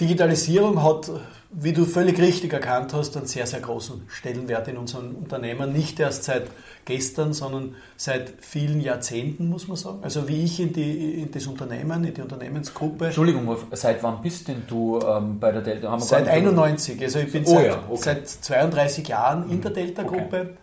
[0.00, 1.10] Digitalisierung hat,
[1.50, 5.72] wie du völlig richtig erkannt hast, einen sehr, sehr großen Stellenwert in unseren Unternehmen.
[5.72, 6.48] Nicht erst seit
[6.84, 9.98] gestern, sondern seit vielen Jahrzehnten, muss man sagen.
[10.02, 13.06] Also wie ich in, die, in das Unternehmen, in die Unternehmensgruppe.
[13.06, 15.98] Entschuldigung, seit wann bist denn du ähm, bei der Delta?
[16.00, 17.00] seit 91.
[17.02, 18.00] Also ich bin oh, seit, ja, okay.
[18.02, 19.74] seit 32 Jahren in der mhm.
[19.74, 20.40] Delta-Gruppe.
[20.40, 20.56] Okay.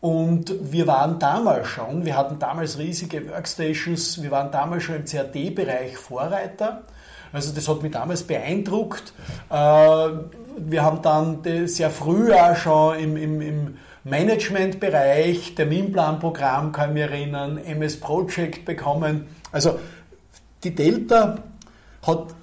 [0.00, 5.04] Und wir waren damals schon, wir hatten damals riesige Workstations, wir waren damals schon im
[5.04, 6.84] CAD-Bereich Vorreiter.
[7.32, 9.12] Also das hat mich damals beeindruckt.
[9.50, 16.94] Äh, wir haben dann sehr früh auch schon im, im, im Managementbereich, Terminplanprogramm, kann ich
[16.94, 19.28] mich erinnern, MS Project bekommen.
[19.52, 19.78] Also
[20.64, 21.38] die Delta
[22.06, 22.34] hat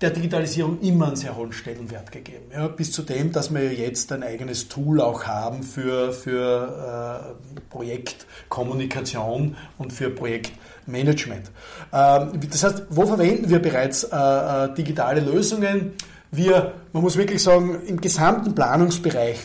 [0.00, 2.44] der Digitalisierung immer einen sehr hohen Stellenwert gegeben.
[2.52, 7.60] Ja, bis zu dem, dass wir jetzt ein eigenes Tool auch haben für, für äh,
[7.70, 11.50] Projektkommunikation und für Projektmanagement.
[11.92, 15.92] Ähm, das heißt, wo verwenden wir bereits äh, äh digitale Lösungen?
[16.36, 19.38] wir, man muss wirklich sagen, im gesamten Planungsbereich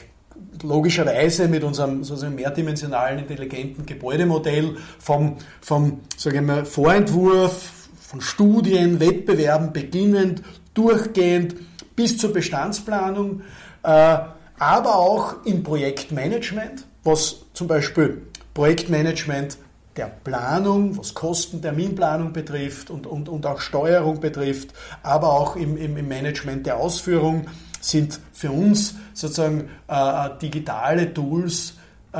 [0.62, 7.78] logischerweise mit unserem sozusagen mehrdimensionalen intelligenten Gebäudemodell vom, vom sagen wir, Vorentwurf,
[8.10, 10.41] von Studien, Wettbewerben beginnend,
[10.74, 11.54] durchgehend
[11.95, 13.41] bis zur Bestandsplanung,
[13.84, 14.17] äh,
[14.58, 18.24] aber auch im Projektmanagement, was zum Beispiel
[18.56, 19.60] Projektmanagement
[19.95, 25.78] der Planung, was Kosten, Terminplanung betrifft und, und, und auch Steuerung betrifft, aber auch im,
[25.78, 27.45] im, im Management der Ausführung
[27.80, 31.76] sind für uns sozusagen äh, digitale Tools
[32.12, 32.17] äh,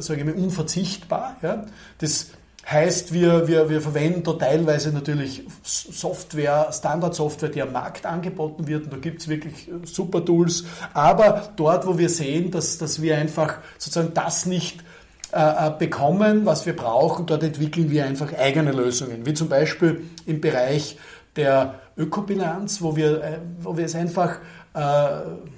[0.00, 1.36] sage ich mal, unverzichtbar.
[1.40, 1.64] Ja?
[1.98, 2.30] Das
[2.70, 8.84] heißt, wir, wir, wir verwenden da teilweise natürlich Software, Standardsoftware, die am Markt angeboten wird.
[8.84, 10.64] Und da gibt es wirklich äh, super Tools.
[10.94, 14.84] Aber dort, wo wir sehen, dass, dass wir einfach sozusagen das nicht
[15.32, 19.26] äh, äh, bekommen, was wir brauchen, dort entwickeln wir einfach eigene Lösungen.
[19.26, 20.98] Wie zum Beispiel im Bereich
[21.36, 24.38] der Ökobilanz, wo wir, äh, wo wir es einfach
[24.74, 25.06] äh,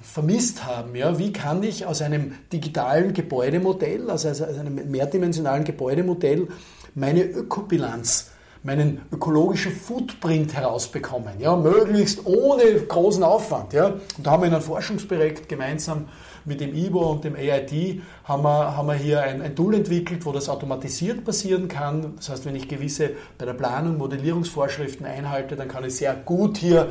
[0.01, 0.95] vermisst haben.
[0.95, 1.17] Ja?
[1.17, 6.47] Wie kann ich aus einem digitalen Gebäudemodell, also aus einem mehrdimensionalen Gebäudemodell,
[6.95, 8.31] meine Ökobilanz
[8.63, 13.73] meinen ökologischen Footprint herausbekommen, ja, möglichst ohne großen Aufwand.
[13.73, 13.87] Ja.
[13.87, 16.07] Und da haben wir in einem Forschungsprojekt gemeinsam
[16.45, 20.25] mit dem IBO und dem AIT haben wir, haben wir hier ein, ein Tool entwickelt,
[20.25, 22.15] wo das automatisiert passieren kann.
[22.17, 26.57] Das heißt, wenn ich gewisse bei der Planung Modellierungsvorschriften einhalte, dann kann ich sehr gut
[26.57, 26.89] hier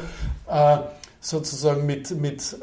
[0.48, 0.78] äh,
[1.20, 2.56] sozusagen mit, mit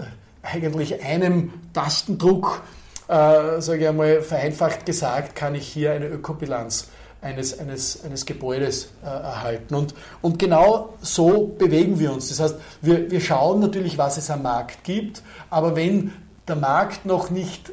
[0.43, 2.61] eigentlich einem Tastendruck,
[3.07, 6.89] äh, sage ich einmal vereinfacht gesagt, kann ich hier eine Ökobilanz
[7.21, 9.75] eines, eines, eines Gebäudes äh, erhalten.
[9.75, 12.29] Und, und genau so bewegen wir uns.
[12.29, 16.13] Das heißt, wir, wir schauen natürlich, was es am Markt gibt, aber wenn
[16.47, 17.71] der Markt noch nicht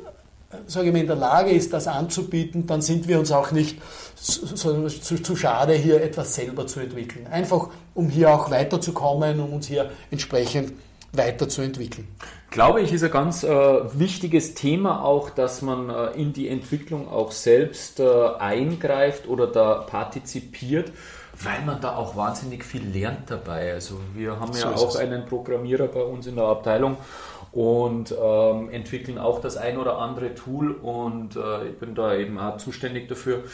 [0.66, 3.80] sage ich mal, in der Lage ist, das anzubieten, dann sind wir uns auch nicht
[4.14, 7.26] so, zu, zu, schade, hier etwas selber zu entwickeln.
[7.26, 10.72] Einfach, um hier auch weiterzukommen, um uns hier entsprechend
[11.12, 12.08] weiterzuentwickeln.
[12.50, 13.48] Glaube ich, ist ein ganz äh,
[13.98, 19.74] wichtiges Thema auch, dass man äh, in die Entwicklung auch selbst äh, eingreift oder da
[19.74, 20.92] partizipiert,
[21.42, 23.72] weil man da auch wahnsinnig viel lernt dabei.
[23.72, 26.96] Also wir haben so ja auch einen Programmierer bei uns in der Abteilung
[27.52, 32.38] und ähm, entwickeln auch das ein oder andere Tool und äh, ich bin da eben
[32.38, 33.44] auch zuständig dafür.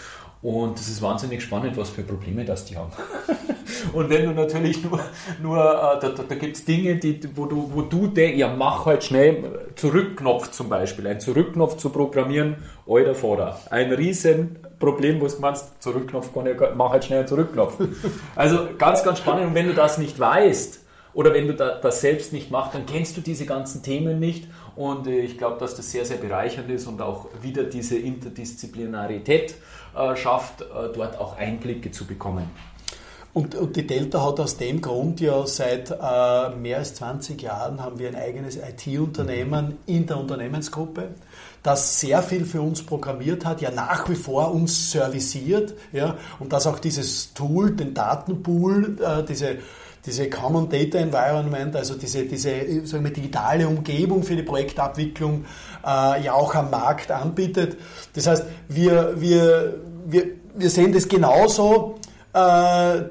[0.42, 2.90] Und es ist wahnsinnig spannend, was für Probleme das die haben.
[3.92, 5.00] und wenn du natürlich nur,
[5.42, 8.54] nur äh, da, da, da gibt es Dinge, die, wo du, wo du denkst, ja
[8.54, 11.06] mach halt schnell Zurückknopf zum Beispiel.
[11.06, 12.56] Ein Zurückknopf zu programmieren,
[12.86, 13.58] alter Vorder.
[13.70, 16.30] Ein riesen Problem, wo du meinst, Zurückknopf,
[16.74, 17.78] mach halt schnell einen Zurückknopf.
[18.36, 19.48] Also ganz, ganz spannend.
[19.48, 20.82] Und wenn du das nicht weißt,
[21.14, 24.48] oder wenn du das selbst nicht machst, dann kennst du diese ganzen Themen nicht.
[24.76, 29.54] Und äh, ich glaube, dass das sehr, sehr bereichernd ist und auch wieder diese Interdisziplinarität
[29.94, 32.50] äh, schafft, äh, dort auch Einblicke zu bekommen.
[33.34, 37.80] Und, und, die Delta hat aus dem Grund ja seit äh, mehr als 20 Jahren
[37.80, 41.14] haben wir ein eigenes IT-Unternehmen in der Unternehmensgruppe,
[41.62, 46.52] das sehr viel für uns programmiert hat, ja nach wie vor uns serviciert, ja, und
[46.52, 49.58] das auch dieses Tool, den Datenpool, äh, diese
[50.04, 55.44] diese Common Data Environment, also diese, diese sagen wir, digitale Umgebung für die Projektabwicklung,
[55.86, 57.76] äh, ja auch am Markt anbietet.
[58.14, 59.74] Das heißt, wir, wir,
[60.06, 60.24] wir,
[60.56, 62.00] wir sehen das genauso.
[62.34, 63.02] Äh,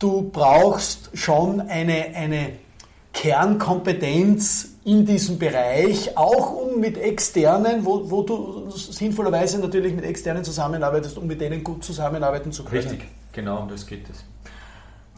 [0.00, 2.54] du brauchst schon eine, eine
[3.12, 10.42] Kernkompetenz in diesem Bereich, auch um mit externen, wo, wo du sinnvollerweise natürlich mit externen
[10.42, 12.82] zusammenarbeitest, um mit denen gut zusammenarbeiten zu können.
[12.82, 14.24] Richtig, genau um das geht es.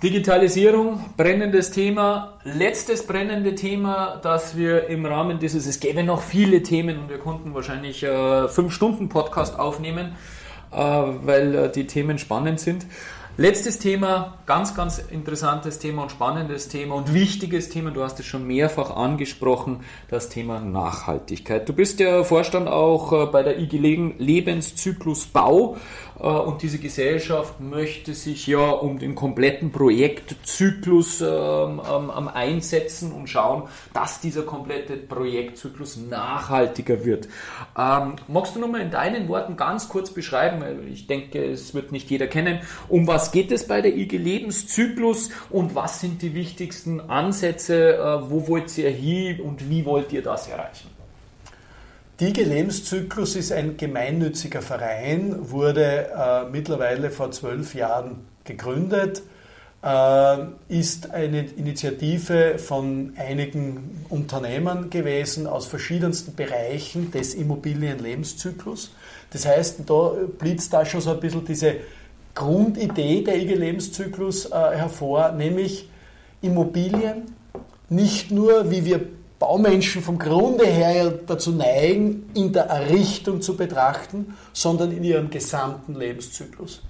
[0.02, 2.40] Digitalisierung, brennendes Thema.
[2.42, 7.18] Letztes brennende Thema, das wir im Rahmen dieses, es gäbe noch viele Themen und wir
[7.18, 10.16] konnten wahrscheinlich äh, fünf Stunden Podcast aufnehmen,
[10.72, 12.84] äh, weil äh, die Themen spannend sind.
[13.38, 17.90] Letztes Thema, ganz, ganz interessantes Thema und spannendes Thema und wichtiges Thema.
[17.90, 21.66] Du hast es schon mehrfach angesprochen, das Thema Nachhaltigkeit.
[21.66, 23.78] Du bist ja Vorstand auch äh, bei der IG
[24.18, 25.78] Lebenszyklus Bau.
[26.22, 33.28] Äh, und diese Gesellschaft möchte sich ja um den kompletten Projektzyklus ähm, ähm, einsetzen und
[33.28, 37.28] schauen, dass dieser komplette Projektzyklus nachhaltiger wird.
[37.76, 42.11] Ähm, magst du nochmal in deinen Worten ganz kurz beschreiben, ich denke, es wird nicht
[42.11, 47.00] jeder kennen, um was geht es bei der IG Lebenszyklus und was sind die wichtigsten
[47.00, 50.91] Ansätze, äh, wo wollt ihr hin und wie wollt ihr das erreichen?
[52.20, 59.22] Die Lebenszyklus ist ein gemeinnütziger Verein, wurde äh, mittlerweile vor zwölf Jahren gegründet,
[59.83, 60.37] äh,
[60.68, 68.94] ist eine Initiative von einigen Unternehmern gewesen aus verschiedensten Bereichen des Immobilienlebenszyklus.
[69.31, 71.77] Das heißt, da blitzt da schon so ein bisschen diese
[72.35, 75.88] Grundidee der IG Lebenszyklus äh, hervor, nämlich
[76.42, 77.35] Immobilien
[77.88, 79.01] nicht nur, wie wir
[79.42, 85.96] Baumenschen vom Grunde her dazu neigen, in der Errichtung zu betrachten, sondern in ihrem gesamten
[85.96, 86.81] Lebenszyklus.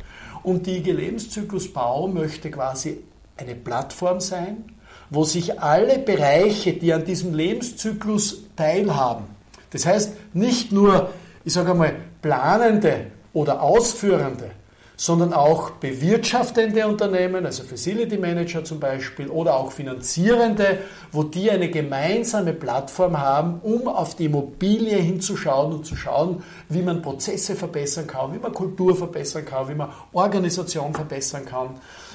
[0.42, 2.98] Und die IG Lebenszyklus Bau möchte quasi
[3.38, 4.64] eine Plattform sein,
[5.08, 9.24] wo sich alle Bereiche, die an diesem Lebenszyklus teilhaben,
[9.70, 11.08] das heißt nicht nur,
[11.46, 14.50] ich sage einmal, planende oder ausführende,
[14.96, 20.78] sondern auch bewirtschaftende Unternehmen, also Facility Manager zum Beispiel, oder auch Finanzierende,
[21.10, 26.82] wo die eine gemeinsame Plattform haben, um auf die Immobilie hinzuschauen und zu schauen, wie
[26.82, 31.70] man Prozesse verbessern kann, wie man Kultur verbessern kann, wie man Organisation verbessern kann,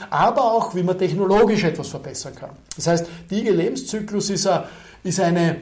[0.09, 2.51] aber auch, wie man technologisch etwas verbessern kann.
[2.75, 4.49] Das heißt, IG Lebenszyklus ist,
[5.03, 5.57] ist eine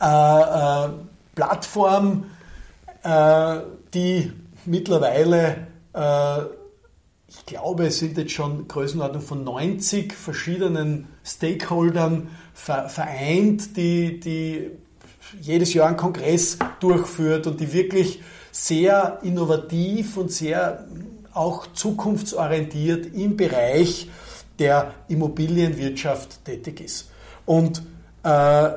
[0.00, 0.88] äh, äh,
[1.34, 2.24] Plattform,
[3.02, 3.58] äh,
[3.94, 4.32] die
[4.64, 5.56] mittlerweile äh,
[7.28, 14.70] ich glaube, es sind jetzt schon Größenordnung von 90 verschiedenen Stakeholdern vereint, die, die
[15.40, 20.86] jedes Jahr einen Kongress durchführt und die wirklich sehr innovativ und sehr
[21.32, 24.08] auch zukunftsorientiert im Bereich
[24.58, 27.10] der Immobilienwirtschaft tätig ist.
[27.46, 27.82] Und
[28.24, 28.70] äh,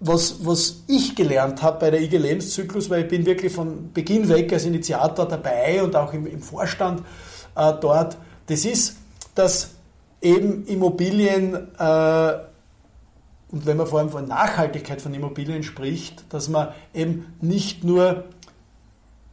[0.00, 4.28] was, was ich gelernt habe bei der IG Lebenszyklus, weil ich bin wirklich von Beginn
[4.28, 7.02] weg als Initiator dabei und auch im, im Vorstand
[7.54, 8.96] äh, dort, das ist,
[9.34, 9.72] dass
[10.22, 12.32] eben Immobilien, äh,
[13.52, 18.24] und wenn man vor allem von Nachhaltigkeit von Immobilien spricht, dass man eben nicht nur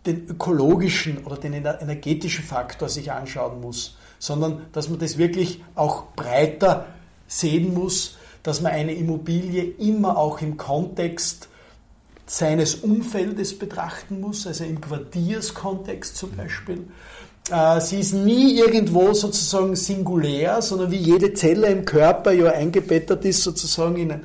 [0.06, 6.06] den ökologischen oder den energetischen Faktor sich anschauen muss, sondern dass man das wirklich auch
[6.16, 6.88] breiter
[7.28, 11.50] sehen muss, dass man eine Immobilie immer auch im Kontext
[12.26, 16.86] seines Umfeldes betrachten muss, also im Quartierskontext zum Beispiel.
[17.50, 23.24] Äh, sie ist nie irgendwo sozusagen singulär, sondern wie jede Zelle im Körper ja eingebettet
[23.24, 24.22] ist sozusagen in,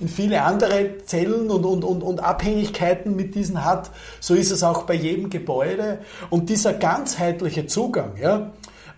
[0.00, 4.62] in viele andere Zellen und, und, und, und Abhängigkeiten mit diesen hat, so ist es
[4.62, 5.98] auch bei jedem Gebäude.
[6.30, 8.52] Und dieser ganzheitliche Zugang, ja,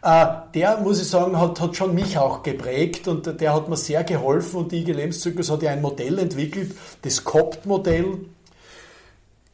[0.07, 4.05] der, muss ich sagen, hat, hat schon mich auch geprägt und der hat mir sehr
[4.05, 8.19] geholfen und die IG Lebenszyklus hat ja ein Modell entwickelt, das COPT-Modell.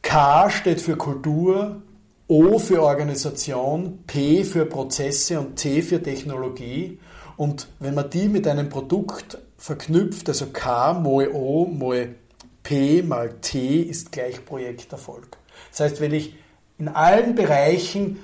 [0.03, 1.81] K steht für Kultur,
[2.27, 6.99] O für Organisation, P für Prozesse und T für Technologie.
[7.35, 12.15] Und wenn man die mit einem Produkt verknüpft, also K mal O mal
[12.61, 15.37] P mal T ist gleich Projekterfolg.
[15.71, 16.35] Das heißt, wenn ich
[16.77, 18.19] in allen Bereichen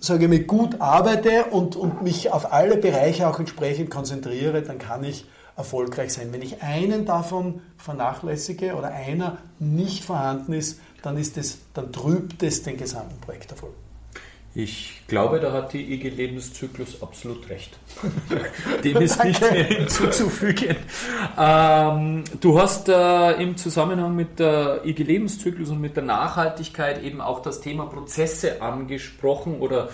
[0.00, 4.78] sage ich mal, gut arbeite und, und mich auf alle Bereiche auch entsprechend konzentriere, dann
[4.78, 5.26] kann ich
[5.56, 6.32] erfolgreich sein.
[6.32, 12.42] Wenn ich einen davon vernachlässige oder einer nicht vorhanden ist, dann, ist es, dann trübt
[12.42, 13.72] es den gesamten Projekterfolg.
[14.52, 17.78] Ich glaube, da hat die IG Lebenszyklus absolut recht.
[18.84, 20.74] Dem ist nicht mehr hinzuzufügen.
[21.38, 27.20] Ähm, du hast äh, im Zusammenhang mit der IG Lebenszyklus und mit der Nachhaltigkeit eben
[27.20, 29.90] auch das Thema Prozesse angesprochen oder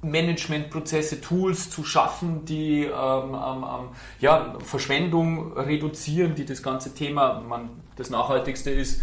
[0.00, 7.68] Managementprozesse, Tools zu schaffen, die ähm, ähm, ja, Verschwendung reduzieren, die das ganze Thema, man,
[7.96, 9.02] das Nachhaltigste ist,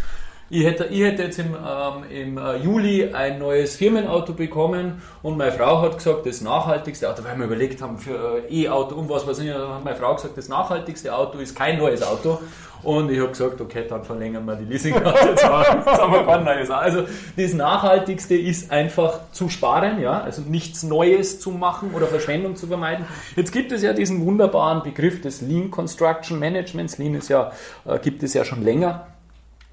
[0.54, 5.36] ich hätte, ich hätte jetzt im, ähm, im äh, Juli ein neues Firmenauto bekommen und
[5.36, 9.10] meine Frau hat gesagt, das nachhaltigste Auto, weil wir überlegt haben für äh, E-Auto und
[9.10, 12.40] was weiß ich, hat meine Frau gesagt, das nachhaltigste Auto ist kein neues Auto.
[12.84, 16.70] Und ich habe gesagt, okay, dann verlängern wir die Leasingrate, jetzt haben wir kein neues
[16.70, 16.82] Auto.
[16.82, 17.04] Also
[17.38, 22.68] das Nachhaltigste ist einfach zu sparen, ja, also nichts Neues zu machen oder Verschwendung zu
[22.68, 23.06] vermeiden.
[23.38, 26.98] Jetzt gibt es ja diesen wunderbaren Begriff des Lean Construction Managements.
[26.98, 27.54] Lean ist ja,
[27.86, 29.08] äh, gibt es ja schon länger.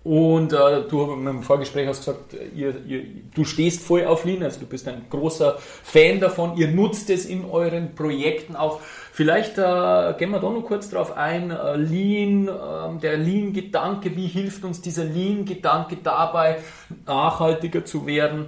[0.03, 4.61] Und äh, du im Vorgespräch hast gesagt, ihr, ihr, du stehst voll auf Lean, also
[4.61, 8.81] du bist ein großer Fan davon, ihr nutzt es in euren Projekten auch.
[9.13, 14.27] Vielleicht äh, gehen wir da noch kurz drauf ein, äh, Lean, äh, der Lean-Gedanke, wie
[14.27, 16.61] hilft uns dieser Lean-Gedanke dabei,
[17.05, 18.47] nachhaltiger zu werden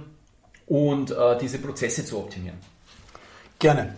[0.65, 2.57] und äh, diese Prozesse zu optimieren?
[3.59, 3.93] Gerne.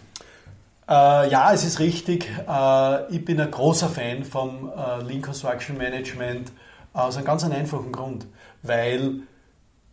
[0.90, 2.30] Äh, ja, es ist richtig.
[2.50, 4.70] Äh, ich bin ein großer Fan vom
[5.08, 6.52] Lean Construction Management
[6.96, 8.26] aus einem ganz einfachen Grund,
[8.64, 9.22] weil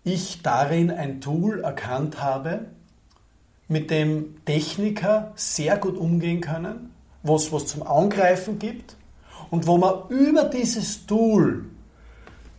[0.05, 2.67] ich darin ein Tool erkannt habe,
[3.69, 6.93] mit dem Techniker sehr gut umgehen können,
[7.23, 8.97] wo es was zum Angreifen gibt
[9.51, 11.67] und wo man über dieses Tool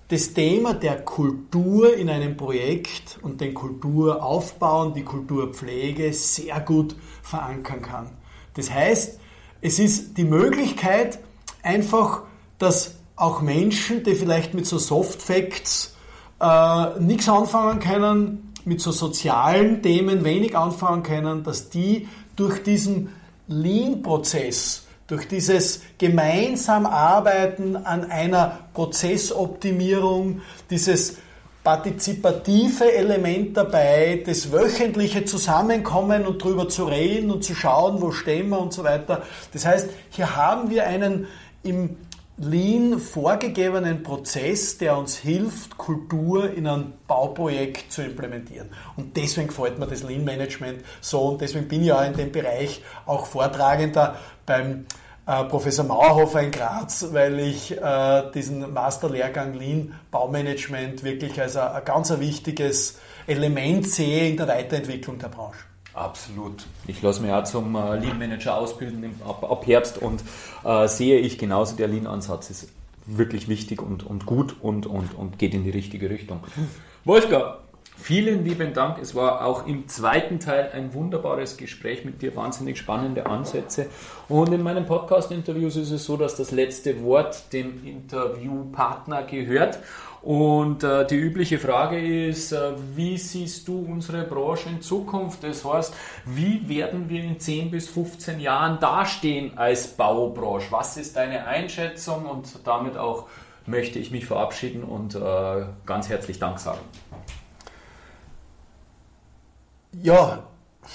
[0.09, 6.95] das Thema der Kultur in einem Projekt und den Kulturaufbau und die Kulturpflege sehr gut
[7.21, 8.09] verankern kann.
[8.53, 9.19] Das heißt,
[9.61, 11.19] es ist die Möglichkeit,
[11.63, 12.23] einfach
[12.57, 15.95] das auch Menschen, die vielleicht mit so Soft Facts
[16.41, 23.09] äh, nichts anfangen können, mit so sozialen Themen wenig anfangen können, dass die durch diesen
[23.47, 31.17] Lean-Prozess, durch dieses gemeinsam Arbeiten an einer Prozessoptimierung, dieses
[31.63, 38.49] partizipative Element dabei, das wöchentliche Zusammenkommen und drüber zu reden und zu schauen, wo stehen
[38.49, 39.21] wir und so weiter.
[39.53, 41.27] Das heißt, hier haben wir einen
[41.63, 41.95] im
[42.37, 48.71] Lean vorgegebenen Prozess, der uns hilft, Kultur in ein Bauprojekt zu implementieren.
[48.95, 52.31] Und deswegen gefällt mir das Lean Management so und deswegen bin ich auch in dem
[52.31, 54.17] Bereich auch Vortragender
[54.47, 54.85] beim
[55.27, 61.85] äh, Professor Mauerhofer in Graz, weil ich äh, diesen Masterlehrgang Lean Baumanagement wirklich als ein,
[61.85, 65.59] ganz wichtiges Element sehe in der Weiterentwicklung der Branche.
[65.93, 66.65] Absolut.
[66.87, 70.23] Ich lasse mich auch zum äh, Lean Manager ausbilden ab, ab Herbst und
[70.63, 72.69] äh, sehe ich genauso, der Lean-Ansatz ist
[73.05, 76.39] wirklich wichtig und, und gut und, und, und geht in die richtige Richtung.
[77.05, 77.57] Wolfgang,
[77.95, 78.97] Vielen lieben Dank.
[78.99, 83.85] Es war auch im zweiten Teil ein wunderbares Gespräch mit dir, wahnsinnig spannende Ansätze.
[84.27, 89.79] Und in meinen Podcast-Interviews ist es so, dass das letzte Wort dem Interviewpartner gehört.
[90.23, 95.43] Und äh, die übliche Frage ist, äh, wie siehst du unsere Branche in Zukunft?
[95.43, 95.93] Das heißt,
[96.25, 100.67] wie werden wir in 10 bis 15 Jahren dastehen als Baubranche?
[100.71, 102.25] Was ist deine Einschätzung?
[102.25, 103.27] Und damit auch
[103.65, 106.81] möchte ich mich verabschieden und äh, ganz herzlich Dank sagen.
[109.91, 110.47] Ja,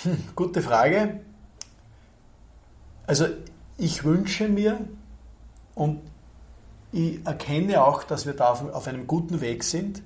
[0.04, 1.20] hm, gute Frage.
[3.06, 3.26] Also
[3.76, 4.80] ich wünsche mir
[5.74, 6.00] und
[6.92, 10.02] ich erkenne auch, dass wir da auf einem guten Weg sind.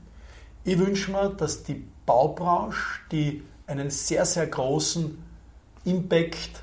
[0.65, 5.23] Ich wünsche mir, dass die Baubranche, die einen sehr, sehr großen
[5.85, 6.63] Impact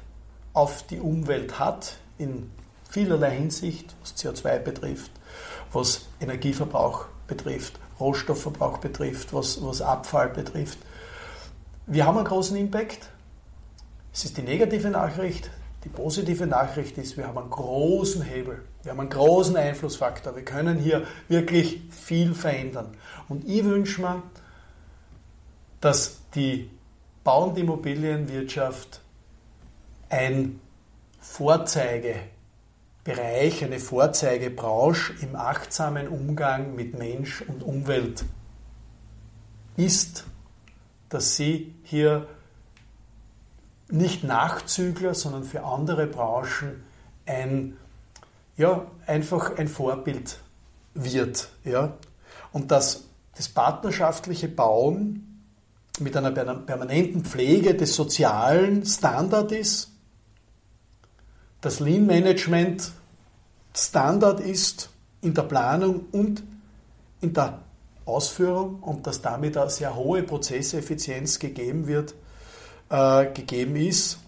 [0.54, 2.52] auf die Umwelt hat, in
[2.90, 5.12] vielerlei Hinsicht, was CO2 betrifft,
[5.72, 10.80] was Energieverbrauch betrifft, Rohstoffverbrauch betrifft, was, was Abfall betrifft,
[11.92, 13.10] wir haben einen großen Impact.
[14.14, 15.50] Es ist die negative Nachricht.
[15.84, 18.64] Die positive Nachricht ist, wir haben einen großen Hebel.
[18.84, 20.36] Wir haben einen großen Einflussfaktor.
[20.36, 22.96] Wir können hier wirklich viel verändern.
[23.28, 24.24] Und ich wünsche mir,
[25.82, 26.70] dass die
[27.24, 29.02] Bau- und Immobilienwirtschaft
[30.10, 30.62] ein
[31.20, 38.24] Vorzeigebereich, eine Vorzeigebranche im achtsamen Umgang mit Mensch und Umwelt
[39.76, 40.26] ist
[41.10, 42.28] dass sie hier
[43.90, 46.84] nicht Nachzügler, sondern für andere Branchen
[47.26, 47.78] ein,
[48.60, 50.38] ja, einfach ein Vorbild
[50.94, 51.50] wird.
[51.64, 51.94] Ja?
[52.52, 53.06] Und dass
[53.36, 55.46] das partnerschaftliche Bauen
[56.00, 59.92] mit einer permanenten Pflege des sozialen Standard ist,
[61.62, 62.92] das Lean Management
[63.74, 64.90] Standard ist
[65.22, 66.44] in der Planung und
[67.22, 67.60] in der
[68.04, 72.14] Ausführung und dass damit eine sehr hohe Prozesseffizienz gegeben wird,
[72.90, 74.20] äh, gegeben ist.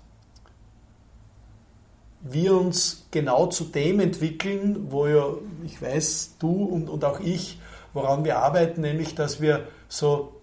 [2.24, 5.34] Wir uns genau zu dem entwickeln, wo ja,
[5.66, 7.60] ich weiß, du und, und auch ich,
[7.94, 10.34] woran wir arbeiten, nämlich dass wir so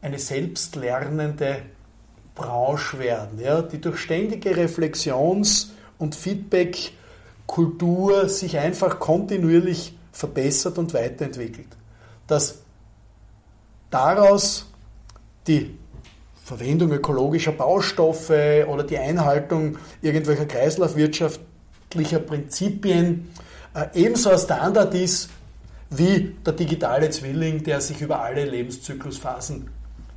[0.00, 1.62] eine selbstlernende
[2.34, 11.68] Branche werden, ja, die durch ständige Reflexions- und Feedback-Kultur sich einfach kontinuierlich verbessert und weiterentwickelt.
[12.26, 12.60] Dass
[13.90, 14.66] daraus
[15.46, 15.76] die
[16.44, 23.30] Verwendung ökologischer Baustoffe oder die Einhaltung irgendwelcher kreislaufwirtschaftlicher Prinzipien
[23.74, 25.30] äh, ebenso ein Standard ist
[25.90, 29.70] wie der digitale Zwilling, der sich über alle Lebenszyklusphasen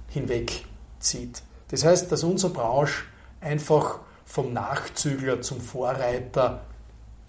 [0.10, 0.66] hinweg
[1.00, 1.44] zieht.
[1.70, 3.04] Das heißt, dass unsere Branche
[3.42, 6.62] einfach vom Nachzügler zum Vorreiter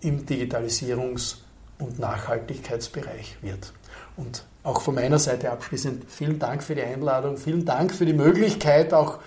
[0.01, 1.37] im Digitalisierungs-
[1.79, 3.73] und Nachhaltigkeitsbereich wird.
[4.17, 8.13] Und auch von meiner Seite abschließend vielen Dank für die Einladung, vielen Dank für die
[8.13, 9.19] Möglichkeit, auch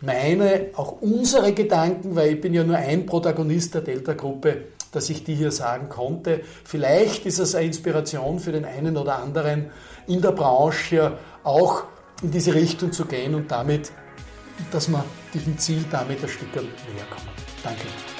[0.00, 5.22] meine, auch unsere Gedanken, weil ich bin ja nur ein Protagonist der Delta-Gruppe, dass ich
[5.22, 6.40] die hier sagen konnte.
[6.64, 9.70] Vielleicht ist es eine Inspiration für den einen oder anderen
[10.08, 11.84] in der Branche auch
[12.22, 13.92] in diese Richtung zu gehen und damit,
[14.72, 17.28] dass wir diesem Ziel damit ein Stück näher kommen.
[17.62, 18.17] Danke.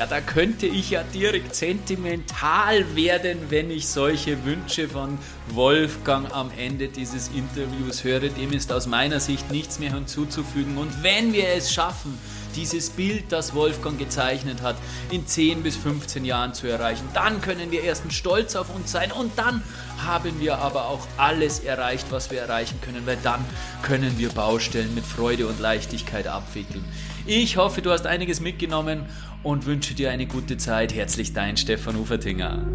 [0.00, 5.18] Ja, da könnte ich ja direkt sentimental werden, wenn ich solche Wünsche von
[5.50, 8.30] Wolfgang am Ende dieses Interviews höre.
[8.30, 10.78] Dem ist aus meiner Sicht nichts mehr hinzuzufügen.
[10.78, 12.18] Und wenn wir es schaffen,
[12.56, 14.76] dieses Bild, das Wolfgang gezeichnet hat,
[15.10, 19.12] in 10 bis 15 Jahren zu erreichen, dann können wir erstens stolz auf uns sein
[19.12, 19.62] und dann
[20.04, 23.44] haben wir aber auch alles erreicht, was wir erreichen können, weil dann
[23.82, 26.84] können wir Baustellen mit Freude und Leichtigkeit abwickeln.
[27.26, 29.06] Ich hoffe, du hast einiges mitgenommen
[29.42, 30.94] und wünsche dir eine gute Zeit.
[30.94, 32.66] Herzlich dein Stefan Ufertinger.